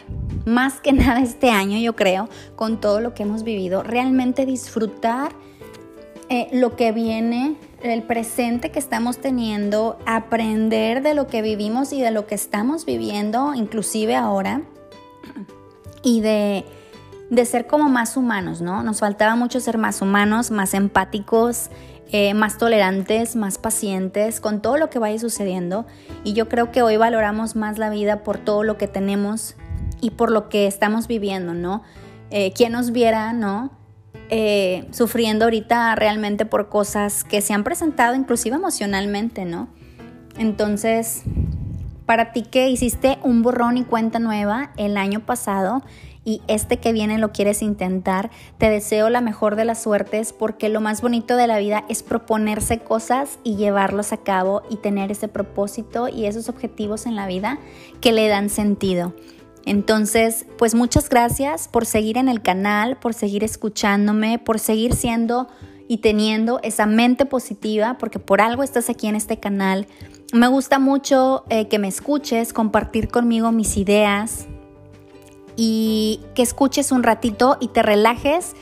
más 0.46 0.80
que 0.80 0.94
nada 0.94 1.22
este 1.22 1.50
año, 1.50 1.80
yo 1.80 1.96
creo, 1.96 2.30
con 2.56 2.80
todo 2.80 3.02
lo 3.02 3.16
que 3.16 3.24
hemos 3.24 3.44
vivido, 3.44 3.82
realmente 3.82 4.46
disfrutar 4.46 5.32
eh, 6.30 6.48
lo 6.52 6.76
que 6.76 6.92
viene 6.92 7.58
el 7.82 8.04
presente 8.04 8.72
que 8.72 8.80
estamos 8.80 9.20
teniendo, 9.20 9.98
aprender 10.06 11.02
de 11.02 11.14
lo 11.14 11.28
que 11.28 11.42
vivimos 11.42 11.94
y 11.94 12.02
de 12.02 12.12
lo 12.12 12.28
que 12.28 12.36
estamos 12.36 12.86
viviendo, 12.86 13.54
inclusive 13.54 14.16
ahora, 14.16 14.62
y 16.04 16.22
de, 16.22 16.66
ser 17.46 17.68
como 17.68 17.90
más 17.90 18.18
humanos, 18.18 18.62
¿no? 18.62 18.84
Nos 18.84 19.00
faltaba 19.00 19.36
mucho 19.36 19.60
ser 19.60 19.78
más 19.78 20.02
humanos, 20.02 20.52
más 20.52 20.74
empáticos, 20.74 21.70
eh, 22.12 22.34
más 22.34 22.58
tolerantes, 22.58 23.36
más 23.36 23.58
pacientes 23.58 24.40
con 24.40 24.62
todo 24.62 24.78
lo 24.78 24.90
que 24.90 25.00
vaya 25.00 25.20
sucediendo. 25.20 25.86
Y 26.24 26.34
yo 26.34 26.50
creo 26.50 26.72
que 26.72 26.82
hoy 26.82 26.98
valoramos 26.98 27.56
más 27.56 27.78
la 27.78 27.90
vida 27.90 28.24
por 28.24 28.38
todo 28.38 28.64
lo 28.64 28.78
que 28.78 28.88
tenemos 28.88 29.56
y 30.02 30.12
por 30.12 30.32
lo 30.32 30.50
que 30.50 30.66
estamos 30.66 31.08
viviendo, 31.08 31.54
¿no? 31.54 31.84
Eh, 32.32 32.52
quien 32.54 32.72
nos 32.72 32.92
viera, 32.92 33.34
¿no? 33.34 33.79
Eh, 34.32 34.88
sufriendo 34.92 35.46
ahorita 35.46 35.96
realmente 35.96 36.46
por 36.46 36.70
cosas 36.70 37.24
que 37.24 37.42
se 37.42 37.54
han 37.54 37.64
presentado 37.64 38.14
inclusive 38.14 38.58
emocionalmente, 38.58 39.44
¿no? 39.44 39.70
Entonces, 40.38 41.24
para 42.06 42.32
ti 42.32 42.44
que 42.44 42.70
hiciste 42.70 43.18
un 43.24 43.42
borrón 43.42 43.78
y 43.78 43.84
cuenta 43.84 44.20
nueva 44.20 44.72
el 44.78 44.98
año 44.98 45.20
pasado 45.22 45.82
y 46.24 46.44
este 46.48 46.78
que 46.78 46.94
viene 46.94 47.18
lo 47.18 47.32
quieres 47.32 47.64
intentar, 47.64 48.30
te 48.60 48.70
deseo 48.70 49.10
la 49.10 49.22
mejor 49.22 49.56
de 49.56 49.66
las 49.66 49.82
suertes 49.82 50.32
porque 50.32 50.70
lo 50.70 50.80
más 50.80 51.02
bonito 51.02 51.36
de 51.36 51.48
la 51.48 51.58
vida 51.58 51.86
es 51.90 52.04
proponerse 52.04 52.80
cosas 52.80 53.40
y 53.44 53.56
llevarlos 53.56 54.14
a 54.14 54.18
cabo 54.18 54.62
y 54.70 54.76
tener 54.76 55.12
ese 55.12 55.28
propósito 55.28 56.08
y 56.08 56.26
esos 56.26 56.50
objetivos 56.50 57.08
en 57.08 57.16
la 57.16 57.26
vida 57.26 57.58
que 58.00 58.12
le 58.12 58.28
dan 58.28 58.50
sentido. 58.50 59.14
Entonces, 59.70 60.48
pues 60.58 60.74
muchas 60.74 61.10
gracias 61.10 61.68
por 61.68 61.86
seguir 61.86 62.18
en 62.18 62.28
el 62.28 62.42
canal, 62.42 62.98
por 62.98 63.14
seguir 63.14 63.44
escuchándome, 63.44 64.40
por 64.40 64.58
seguir 64.58 64.96
siendo 64.96 65.48
y 65.88 65.98
teniendo 65.98 66.60
esa 66.64 66.88
mente 66.88 67.28
positiva, 67.28 68.00
porque 68.00 68.18
por 68.18 68.42
algo 68.42 68.64
estás 68.64 68.90
aquí 68.90 69.06
en 69.06 69.16
este 69.16 69.40
canal. 69.40 69.86
Me 70.34 70.48
gusta 70.48 70.80
mucho 70.80 71.44
eh, 71.50 71.68
que 71.68 71.78
me 71.78 71.88
escuches, 71.88 72.52
compartir 72.52 73.10
conmigo 73.10 73.52
mis 73.52 73.78
ideas 73.78 74.48
y 75.56 76.22
que 76.34 76.42
escuches 76.42 76.92
un 76.92 77.04
ratito 77.04 77.58
y 77.60 77.68
te 77.68 77.84
relajes 77.84 78.56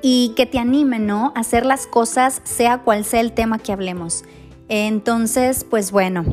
y 0.00 0.32
que 0.34 0.46
te 0.46 0.58
anime, 0.58 0.98
¿no? 0.98 1.34
A 1.36 1.40
hacer 1.40 1.66
las 1.66 1.86
cosas, 1.86 2.40
sea 2.44 2.78
cual 2.78 3.04
sea 3.04 3.20
el 3.20 3.32
tema 3.32 3.58
que 3.58 3.70
hablemos. 3.70 4.24
Entonces, 4.70 5.66
pues 5.68 5.92
bueno, 5.92 6.24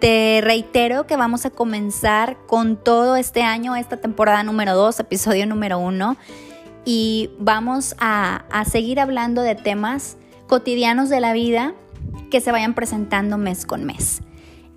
te 0.00 0.40
reitero 0.42 1.06
que 1.06 1.16
vamos 1.16 1.44
a 1.44 1.50
comenzar 1.50 2.38
con 2.46 2.76
todo 2.76 3.16
este 3.16 3.42
año, 3.42 3.76
esta 3.76 3.98
temporada 3.98 4.42
número 4.42 4.74
2, 4.74 4.98
episodio 5.00 5.46
número 5.46 5.78
1, 5.78 6.16
y 6.86 7.30
vamos 7.38 7.94
a, 7.98 8.44
a 8.50 8.64
seguir 8.64 8.98
hablando 8.98 9.42
de 9.42 9.54
temas 9.54 10.16
cotidianos 10.48 11.10
de 11.10 11.20
la 11.20 11.34
vida 11.34 11.74
que 12.30 12.40
se 12.40 12.50
vayan 12.50 12.74
presentando 12.74 13.36
mes 13.36 13.66
con 13.66 13.84
mes. 13.84 14.22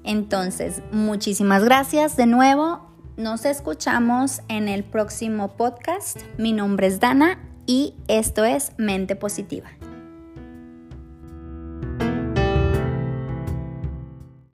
Entonces, 0.03 0.81
muchísimas 0.91 1.63
gracias 1.63 2.17
de 2.17 2.25
nuevo. 2.25 2.93
Nos 3.15 3.45
escuchamos 3.45 4.41
en 4.49 4.67
el 4.67 4.83
próximo 4.83 5.55
podcast. 5.55 6.19
Mi 6.37 6.51
nombre 6.51 6.87
es 6.87 6.99
Dana 6.99 7.39
y 7.65 7.95
esto 8.09 8.43
es 8.43 8.73
Mente 8.77 9.15
Positiva. 9.15 9.69